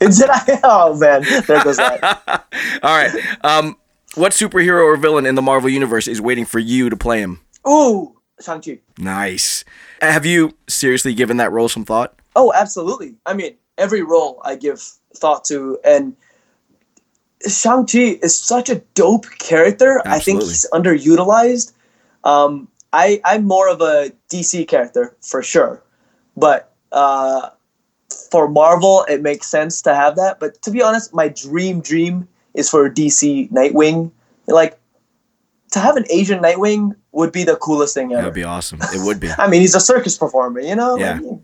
[0.00, 0.60] Did I?
[0.64, 2.44] Oh man, there goes that.
[2.82, 3.10] all right.
[3.44, 3.76] Um,
[4.14, 7.40] what superhero or villain in the Marvel universe is waiting for you to play him?
[7.68, 8.78] Ooh, Shang Chi.
[8.98, 9.64] Nice.
[10.00, 12.14] Have you seriously given that role some thought?
[12.36, 13.14] Oh, absolutely.
[13.26, 14.80] I mean, every role I give
[15.16, 16.14] thought to, and
[17.46, 20.02] Shang Chi is such a dope character.
[20.04, 21.72] I think he's underutilized.
[22.24, 25.82] Um, I I'm more of a DC character for sure,
[26.36, 27.50] but uh,
[28.30, 30.40] for Marvel, it makes sense to have that.
[30.40, 34.10] But to be honest, my dream dream is for DC Nightwing.
[34.46, 34.78] Like
[35.72, 38.22] to have an Asian Nightwing would be the coolest thing ever.
[38.22, 38.80] That would be awesome.
[38.94, 39.30] It would be.
[39.38, 40.96] I mean, he's a circus performer, you know.
[40.96, 41.20] Yeah.
[41.22, 41.40] Like,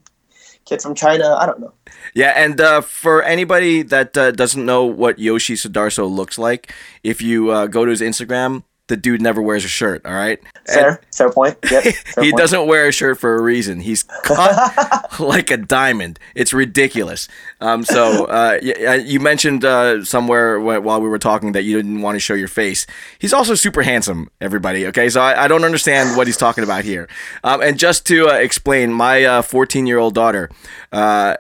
[0.64, 1.34] kid from China.
[1.34, 1.72] I don't know.
[2.14, 6.72] Yeah, and uh, for anybody that uh, doesn't know what Yoshi Sudarso looks like,
[7.02, 10.04] if you uh, go to his Instagram, the dude never wears a shirt.
[10.04, 10.38] All right.
[10.66, 11.56] Fair, fair point.
[11.70, 12.36] Yep, fair he point.
[12.38, 13.80] doesn't wear a shirt for a reason.
[13.80, 16.18] He's cut like a diamond.
[16.34, 17.28] It's ridiculous.
[17.60, 21.76] Um, so uh, y- uh, you mentioned uh, somewhere while we were talking that you
[21.76, 22.86] didn't want to show your face.
[23.18, 24.28] He's also super handsome.
[24.40, 25.08] Everybody, okay?
[25.08, 27.08] So I, I don't understand what he's talking about here.
[27.42, 30.50] Um, and just to uh, explain, my 14 year old daughter
[30.92, 31.36] uh,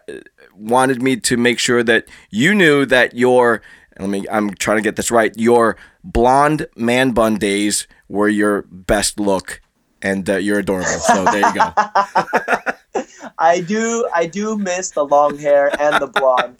[0.54, 3.60] wanted me to make sure that you knew that your
[3.98, 5.32] let me I'm trying to get this right.
[5.36, 9.60] Your blonde man bun days were your best look
[10.02, 10.88] and uh, you're adorable.
[10.90, 11.72] So there you go.
[13.38, 16.56] I do I do miss the long hair and the blonde,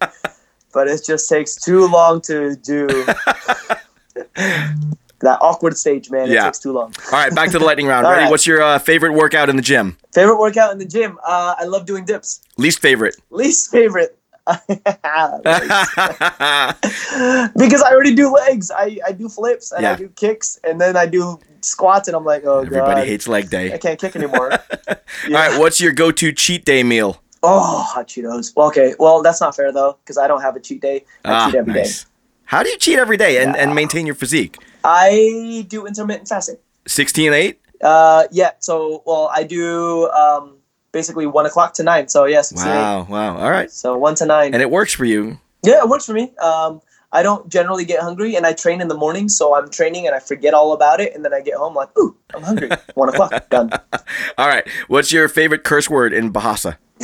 [0.72, 2.86] but it just takes too long to do
[4.34, 6.28] that awkward stage, man.
[6.28, 6.44] It Yeah.
[6.44, 6.92] takes too long.
[7.06, 8.06] All right, back to the lightning round.
[8.08, 8.22] Ready?
[8.22, 8.30] right.
[8.30, 9.96] What's your uh, favorite workout in the gym?
[10.12, 11.18] Favorite workout in the gym?
[11.26, 12.40] Uh, I love doing dips.
[12.56, 13.16] Least favorite?
[13.30, 14.18] Least favorite.
[17.56, 18.70] because I already do legs.
[18.70, 19.92] I, I do flips and Yeah.
[19.92, 23.28] I do kicks and then I do squats and I'm like, oh Everybody god, hates
[23.28, 23.72] leg day.
[23.72, 24.52] I can't kick anymore.
[24.88, 24.96] All
[25.30, 27.20] right, what's your go-to cheat day meal?
[27.42, 28.52] Oh, hot Cheetos.
[28.56, 28.94] Well, okay.
[28.98, 31.04] Well, that's not fair though, because I don't have a cheat day.
[31.24, 31.80] I Ah, cheat every day.
[31.80, 32.06] nice.
[32.44, 34.58] How do you cheat every day and, and maintain your physique?
[34.82, 36.56] I do intermittent fasting.
[36.86, 37.60] 16 8?
[37.82, 38.52] Uh, yeah.
[38.60, 40.56] So, well, I do um,
[40.94, 42.08] basically one o'clock to nine.
[42.08, 43.36] So yes, Wow, wow.
[43.36, 43.70] All right.
[43.70, 44.54] So one to nine.
[44.54, 45.38] And it works for you.
[45.62, 46.32] yeah, it works for me.
[46.38, 46.80] Um,
[47.12, 49.28] I don't generally get hungry, and I train in the morning.
[49.28, 51.90] So I'm training, and I forget all about it, and then I get home like,
[51.98, 52.70] ooh, I'm hungry.
[52.94, 53.70] one o'clock, done.
[54.38, 54.66] All right.
[54.88, 56.76] What's your favorite curse word in Bahasa?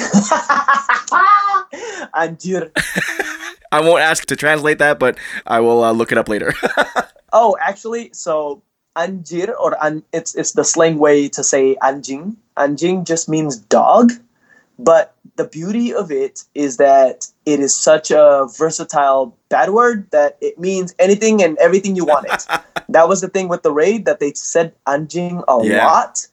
[2.14, 2.70] Anjir.
[3.72, 6.54] I won't ask to translate that, but I will uh, look it up later.
[7.32, 8.62] Oh, actually, so
[8.96, 12.36] anjir or an, it's it's the slang way to say anjing.
[12.56, 14.12] Anjing just means dog,
[14.78, 20.36] but the beauty of it is that it is such a versatile bad word that
[20.40, 22.46] it means anything and everything you want it.
[22.88, 25.86] that was the thing with the raid that they said anjing a Yeah.
[25.86, 26.26] lot,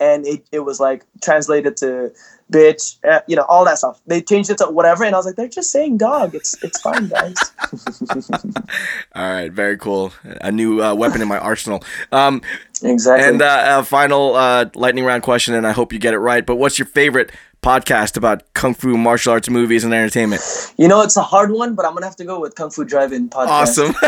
[0.00, 2.12] and it, it was like translated to
[2.54, 4.00] bitch, uh, you know, all that stuff.
[4.06, 6.34] They changed it to whatever, and I was like, they're just saying dog.
[6.34, 7.34] It's it's fine, guys.
[9.14, 10.12] All right, very cool.
[10.40, 11.82] A new uh, weapon in my arsenal.
[12.12, 12.42] Um,
[12.82, 13.28] exactly.
[13.28, 16.46] and uh, a final uh, lightning round question, and I hope you get it right.
[16.46, 20.42] But what's your favorite podcast about kung fu, martial arts, movies, and entertainment?
[20.76, 22.84] You know, it's a hard one, but I'm gonna have to go with Kung Fu
[22.84, 23.48] Drive-In podcast.
[23.48, 23.94] Awesome.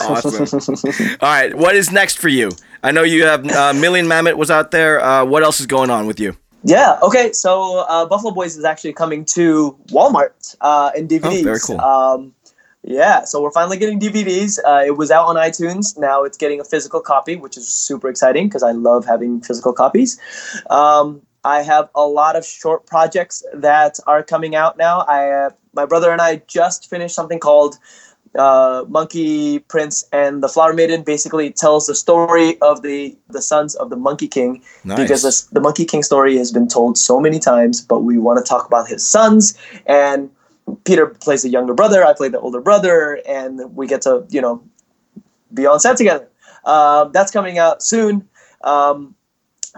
[0.00, 1.16] awesome.
[1.20, 2.50] All right, what is next for you?
[2.82, 5.00] I know you have uh, Million Mammoth was out there.
[5.00, 6.36] Uh, what else is going on with you?
[6.64, 6.98] Yeah.
[7.02, 7.32] Okay.
[7.32, 11.40] So uh, Buffalo Boys is actually coming to Walmart uh, in DVDs.
[11.40, 11.80] Oh, very cool.
[11.80, 12.34] Um,
[12.82, 13.24] yeah.
[13.24, 14.58] So we're finally getting DVDs.
[14.64, 15.98] Uh, it was out on iTunes.
[15.98, 19.72] Now it's getting a physical copy, which is super exciting because I love having physical
[19.72, 20.20] copies.
[20.70, 25.00] Um, I have a lot of short projects that are coming out now.
[25.00, 27.78] I, uh, my brother and I just finished something called
[28.38, 31.02] uh, Monkey Prince and the Flower Maiden.
[31.02, 34.98] Basically, tells the story of the the sons of the Monkey King Nice.
[34.98, 38.44] because this, the Monkey King story has been told so many times, but we want
[38.44, 39.58] to talk about his sons.
[39.86, 40.30] And
[40.84, 44.40] Peter plays the younger brother, I play the older brother, and we get to you
[44.40, 44.62] know
[45.52, 46.28] be on set together.
[46.64, 48.28] Um, that's coming out soon.
[48.62, 49.14] Um,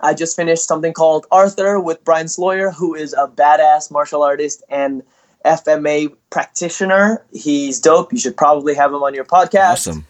[0.03, 4.63] I just finished something called Arthur with Brian Sloyer, who is a badass martial artist
[4.69, 5.03] and
[5.45, 7.25] FMA practitioner.
[7.33, 8.13] He's dope.
[8.13, 9.73] You should probably have him on your podcast.
[9.73, 10.07] Awesome.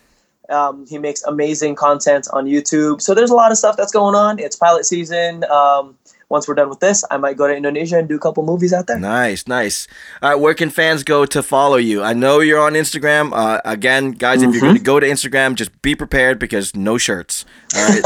[0.48, 3.00] Um, he makes amazing content on YouTube.
[3.00, 4.38] So there's a lot of stuff that's going on.
[4.38, 5.44] It's pilot season.
[5.44, 5.96] Um,
[6.28, 8.72] once we're done with this, I might go to Indonesia and do a couple movies
[8.72, 8.98] out there.
[8.98, 9.86] Nice, nice.
[10.22, 12.02] All right, where can fans go to follow you?
[12.02, 13.30] I know you're on Instagram.
[13.32, 16.98] Uh, again, guys, if you're going to go to Instagram, just be prepared because no
[16.98, 17.44] shirts.
[17.76, 18.02] All right.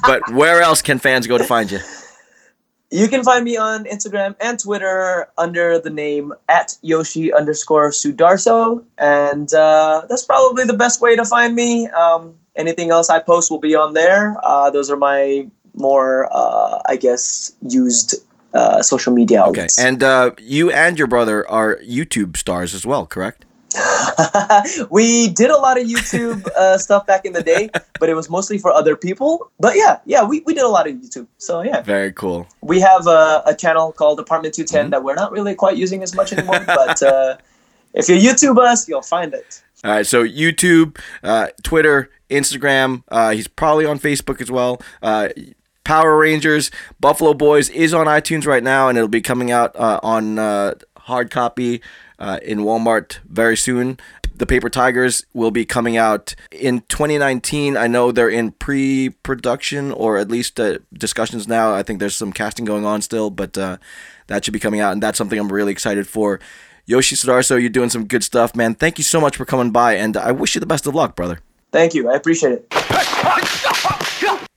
[0.06, 1.80] but where else can fans go to find you?
[2.92, 8.84] You can find me on Instagram and Twitter under the name at Yoshi underscore Sudarso.
[8.98, 11.88] And uh, that's probably the best way to find me.
[11.88, 14.36] Um, anything else I post will be on there.
[14.44, 18.14] Uh, those are my more, uh, I guess, used
[18.52, 19.78] uh, social media outlets.
[19.78, 19.88] Okay.
[19.88, 23.46] And uh, you and your brother are YouTube stars as well, correct?
[24.90, 28.28] we did a lot of YouTube uh, stuff back in the day, but it was
[28.30, 29.50] mostly for other people.
[29.60, 31.26] But yeah, yeah, we, we did a lot of YouTube.
[31.38, 32.46] So yeah, Very cool.
[32.60, 34.90] we have a, a channel called Apartment 210 Mm-hmm.
[34.90, 36.60] that we're not really quite using as much anymore.
[36.66, 37.36] but uh,
[37.94, 39.62] if you YouTube us, you'll find it.
[39.84, 43.02] All right, so YouTube, uh, Twitter, Instagram.
[43.08, 44.80] Uh, he's probably on Facebook as well.
[45.02, 45.28] Uh,
[45.84, 49.98] Power Rangers, Buffalo Boys is on iTunes right now, and it'll be coming out uh,
[50.02, 51.82] on uh, hard copy
[52.22, 53.98] uh, in Walmart very soon.
[54.34, 57.76] The Paper Tigers will be coming out in 2019.
[57.76, 61.74] I know they're in pre-production or at least uh, discussions now.
[61.74, 63.76] I think there's some casting going on still, but uh,
[64.28, 66.40] that should be coming out, and that's something I'm really excited for.
[66.86, 68.74] Yoshi Sudarso, you're doing some good stuff, man.
[68.74, 71.14] Thank you so much for coming by, and I wish you the best of luck,
[71.14, 71.40] brother.
[71.70, 72.10] Thank you.
[72.10, 72.66] I appreciate it.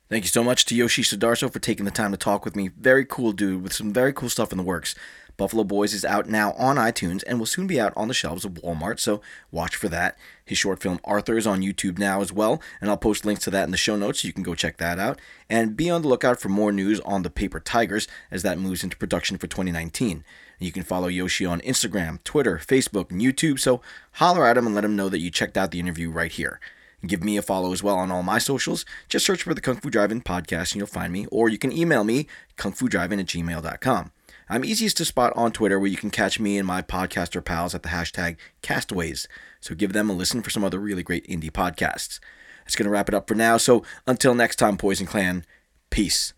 [0.07, 2.67] Thank you so much to Yoshi Sudarso for taking the time to talk with me.
[2.67, 4.93] Very cool dude with some very cool stuff in the works.
[5.37, 8.45] Buffalo Boys is out now on iTunes and will soon be out on the shelves
[8.45, 9.21] of Walmart, so
[9.51, 10.17] watch for that.
[10.45, 13.51] His short film Arthur is on YouTube now as well, and I'll post links to
[13.51, 15.19] that in the show notes so you can go check that out.
[15.49, 18.83] And be on the lookout for more news on the Paper Tigers as that moves
[18.83, 20.23] into production for 2019.
[20.59, 23.81] You can follow Yoshi on Instagram, Twitter, Facebook, and YouTube, so
[24.13, 26.59] holler at him and let him know that you checked out the interview right here.
[27.05, 28.85] Give me a follow as well on all my socials.
[29.09, 31.71] Just search for the Kung Fu Drive-In podcast and you'll find me, or you can
[31.71, 32.27] email me,
[32.57, 34.11] kungfudrivein at gmail.com.
[34.47, 37.73] I'm easiest to spot on Twitter where you can catch me and my podcaster pals
[37.73, 39.27] at the hashtag Castaways.
[39.59, 42.19] So give them a listen for some other really great indie podcasts.
[42.63, 43.57] That's going to wrap it up for now.
[43.57, 45.45] So until next time, Poison Clan,
[45.89, 46.33] peace.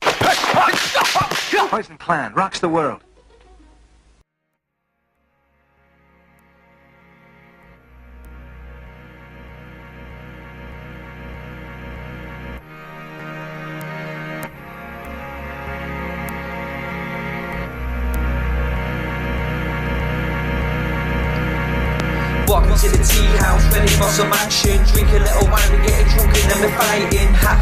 [1.69, 3.03] Poison Clan rocks the world.
[22.77, 24.77] To the tea house, ready for some action.
[24.93, 27.33] Drink a little wine, we getting drunk and then we're fighting.
[27.41, 27.53] Ha!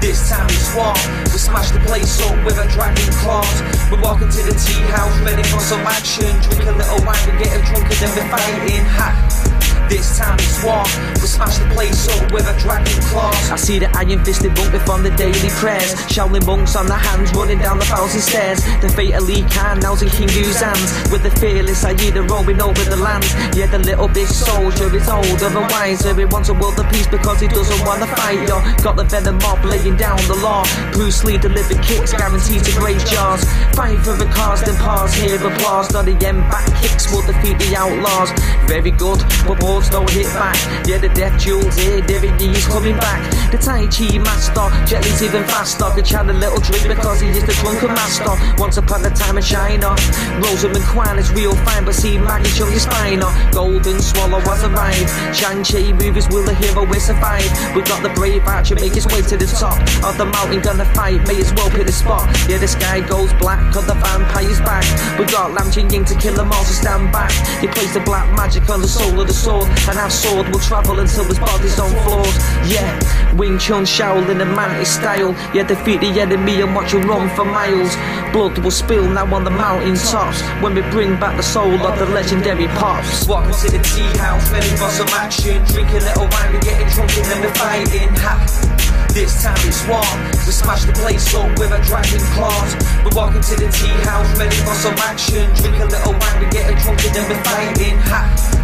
[0.00, 0.92] This time it's war.
[1.32, 3.62] We smash the place up with a dragon claws.
[3.88, 6.28] We're walking to the tea house, ready for some action.
[6.44, 8.84] Drink a little wine, we getting drunk and then we're fighting.
[9.00, 9.73] Ha!
[9.88, 10.82] This time it's war.
[11.20, 13.50] We smash the place up with a dragon claws.
[13.50, 15.94] I see the iron fisted monk from the daily prayers.
[16.08, 18.64] Shaolin monks on their hands running down the thousand stairs.
[18.80, 20.88] The fate of Lee Khan now's in King Hu's hands.
[21.12, 23.24] With the fearless Aida roaming over the land.
[23.54, 26.14] Yeah, the little big soldier is older and wiser.
[26.14, 28.40] He wants a world of peace because he doesn't want to fight.
[28.48, 30.64] Yo, got the venom mob laying down the law.
[30.92, 33.44] Bruce Lee delivered kicks, guaranteed to break jaws.
[33.76, 35.92] Fight for the cause, then pause, hear applause.
[35.92, 38.30] Not the end back kicks will defeat the outlaws.
[38.66, 40.56] Very good, but balls don't hit back.
[40.86, 43.20] Yeah, the death jewels here, David Lee's coming back.
[43.50, 45.90] The Tai Chi master, Jet Li's even faster.
[45.94, 48.34] Could a little drink because he is the drunken master.
[48.56, 49.96] Once upon a time in China,
[50.38, 53.22] Rosamund Kwan is real fine, but see Maggie show your spine.
[53.50, 55.10] Golden swallow has arrived.
[55.34, 57.50] Shang-Chi movies, will the hero will survive?
[57.74, 60.86] We got the brave archer make his way to the top of the mountain, gonna
[60.94, 62.30] fight, may as well pick the spot.
[62.48, 64.86] Yeah, the sky goes black, cause the vampire's back.
[65.18, 67.32] We got Lam Ching Ying to kill them all, so stand back.
[67.58, 70.60] He plays the black magic on the soul of the sword, and our sword will
[70.60, 72.36] travel until his body's on floors.
[72.68, 72.88] Yeah,
[73.34, 75.32] Wing Chun Shaolin and Mantis style.
[75.54, 77.96] Yeah, defeat the enemy and watch him run for miles.
[78.32, 81.98] Blood will spill now on the mountain tops when we bring back the soul of
[81.98, 83.26] the legendary pops.
[83.26, 85.64] Welcome to the tea house, ready for some action.
[85.66, 88.08] Drink a little wine, we getting drunk and then we're fighting.
[88.24, 88.74] Ha!
[89.14, 90.02] This time it's war.
[90.46, 92.74] We smash the place up with a dragon claws.
[93.04, 95.46] We're walking to the tea house, ready for some action.
[95.54, 97.98] Drink a little wine, we getting drunk and then we're fighting.
[98.10, 98.63] Ha!